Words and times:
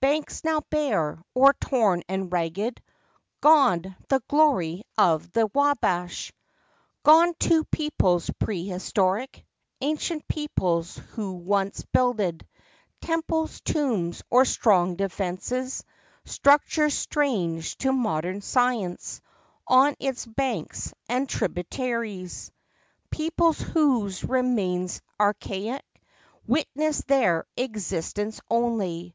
Banks 0.00 0.42
now 0.42 0.62
bare, 0.70 1.20
or 1.34 1.52
torn 1.52 2.02
and 2.08 2.32
ragged. 2.32 2.80
Gone, 3.42 3.94
the 4.08 4.22
glory 4.26 4.84
of 4.96 5.30
the 5.32 5.48
Wabash! 5.52 6.32
Gone, 7.02 7.34
too, 7.38 7.62
peoples 7.64 8.30
prehistoric!— 8.38 9.44
Ancient 9.82 10.26
peoples, 10.28 10.96
who 11.10 11.34
once 11.34 11.84
builded 11.92 12.48
Temples, 13.02 13.60
tombs, 13.60 14.22
or 14.30 14.46
strong 14.46 14.96
defenses— 14.96 15.84
Structures 16.24 16.94
strange 16.94 17.76
to 17.76 17.92
modern 17.92 18.40
science— 18.40 19.20
On 19.68 19.94
its 20.00 20.24
banks 20.24 20.94
and 21.06 21.28
tributaries; 21.28 22.44
52 22.44 22.44
FACTS 22.44 22.48
AND 22.48 23.12
FANCIES. 23.12 23.18
Peoples 23.18 23.60
whose 23.82 24.24
remains, 24.24 25.02
archaic, 25.20 25.84
Witness 26.46 27.02
their 27.02 27.44
existence 27.58 28.40
only. 28.50 29.14